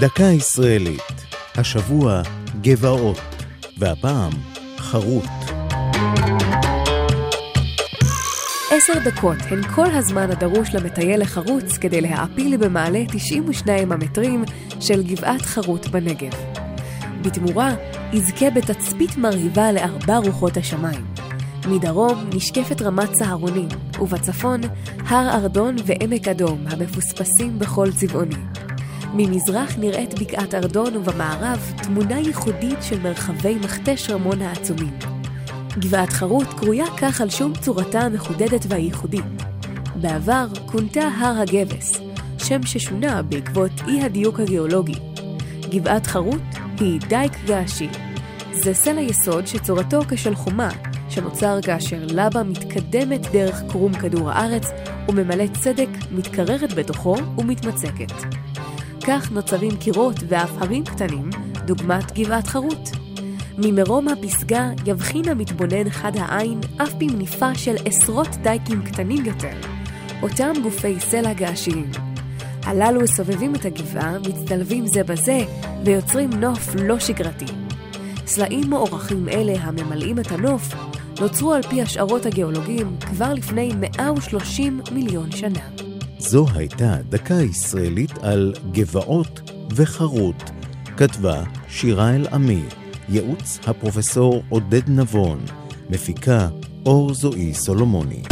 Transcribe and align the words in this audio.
דקה 0.00 0.24
ישראלית, 0.24 1.26
השבוע 1.54 2.22
גבעות, 2.60 3.20
והפעם 3.78 4.32
חרוט. 4.78 5.24
עשר 8.70 8.92
דקות 9.04 9.36
הן 9.50 9.62
כל 9.62 9.90
הזמן 9.90 10.30
הדרוש 10.30 10.74
למטייל 10.74 11.20
לחרוץ 11.20 11.78
כדי 11.78 12.00
להעפיל 12.00 12.56
במעלה 12.56 13.04
92 13.12 13.92
המטרים 13.92 14.44
של 14.80 15.02
גבעת 15.02 15.42
חרוט 15.42 15.86
בנגב. 15.86 16.32
בתמורה, 17.22 17.74
יזכה 18.12 18.50
בתצפית 18.50 19.16
מרהיבה 19.16 19.72
לארבע 19.72 20.16
רוחות 20.16 20.56
השמיים. 20.56 21.06
מדרום 21.68 22.30
נשקפת 22.34 22.82
רמת 22.82 23.12
צהרונים, 23.12 23.68
ובצפון, 24.00 24.60
הר 24.98 25.30
ארדון 25.34 25.76
ועמק 25.86 26.28
אדום 26.28 26.64
המפוספסים 26.66 27.58
בכל 27.58 27.92
צבעוני. 27.92 28.67
ממזרח 29.14 29.78
נראית 29.78 30.20
בקעת 30.20 30.54
ארדון 30.54 30.96
ובמערב 30.96 31.72
תמונה 31.82 32.18
ייחודית 32.18 32.78
של 32.82 33.00
מרחבי 33.00 33.54
מכתש 33.54 34.10
רמון 34.10 34.42
העצומים. 34.42 34.98
גבעת 35.78 36.12
חרות 36.12 36.46
קרויה 36.46 36.86
כך 36.96 37.20
על 37.20 37.30
שום 37.30 37.52
צורתה 37.54 38.00
המחודדת 38.00 38.64
והייחודית. 38.68 39.24
בעבר 39.96 40.46
כונתה 40.66 41.00
הר 41.00 41.40
הגבס, 41.40 42.00
שם 42.38 42.62
ששונה 42.62 43.22
בעקבות 43.22 43.70
אי 43.88 44.02
הדיוק 44.02 44.40
הגיאולוגי. 44.40 44.94
גבעת 45.70 46.06
חרות 46.06 46.42
היא 46.80 47.00
דייק 47.00 47.32
געשי. 47.46 47.88
זה 48.52 48.74
סלע 48.74 49.00
יסוד 49.00 49.46
שצורתו 49.46 50.00
כשל 50.08 50.34
חומה, 50.34 50.70
שנוצר 51.08 51.58
כאשר 51.62 52.06
לבה 52.06 52.42
מתקדמת 52.42 53.20
דרך 53.32 53.62
קרום 53.68 53.92
כדור 53.92 54.30
הארץ 54.30 54.66
וממלא 55.08 55.44
צדק, 55.60 55.88
מתקררת 56.10 56.72
בתוכו 56.72 57.16
ומתמצקת. 57.38 58.12
כך 59.08 59.32
נוצרים 59.32 59.76
קירות 59.76 60.16
ואף 60.28 60.50
הרים 60.58 60.84
קטנים, 60.84 61.30
דוגמת 61.64 62.12
גבעת 62.18 62.46
חרות. 62.46 62.90
ממרום 63.58 64.08
הפסגה 64.08 64.70
יבחין 64.86 65.28
המתבונן 65.28 65.90
חד 65.90 66.12
העין 66.16 66.60
אף 66.82 66.94
במניפה 66.94 67.54
של 67.54 67.74
עשרות 67.84 68.28
דייקים 68.42 68.82
קטנים 68.82 69.24
יותר, 69.24 69.52
אותם 70.22 70.52
גופי 70.62 71.00
סלע 71.00 71.32
געשיים. 71.32 71.90
הללו 72.62 73.06
סובבים 73.06 73.54
את 73.54 73.64
הגבעה, 73.64 74.18
מצטלבים 74.18 74.86
זה 74.86 75.04
בזה, 75.04 75.38
ויוצרים 75.84 76.30
נוף 76.30 76.74
לא 76.74 76.98
שגרתי. 76.98 77.52
סלעים 78.26 78.70
מוארכים 78.70 79.28
אלה 79.28 79.54
הממלאים 79.60 80.18
את 80.18 80.32
הנוף, 80.32 80.74
נוצרו 81.20 81.52
על 81.52 81.62
פי 81.62 81.82
השערות 81.82 82.26
הגיאולוגים 82.26 82.96
כבר 83.00 83.34
לפני 83.34 83.72
130 83.76 84.80
מיליון 84.92 85.30
שנה. 85.30 85.87
זו 86.18 86.46
הייתה 86.54 86.96
דקה 87.08 87.34
ישראלית 87.34 88.18
על 88.22 88.54
גבעות 88.72 89.50
וחרוט. 89.76 90.50
כתבה 90.96 91.42
שירה 91.68 92.14
אל-עמי, 92.14 92.62
ייעוץ 93.08 93.58
הפרופסור 93.66 94.42
עודד 94.48 94.88
נבון, 94.88 95.44
מפיקה 95.90 96.48
אור 96.86 97.14
זועי 97.14 97.54
סולומוני. 97.54 98.22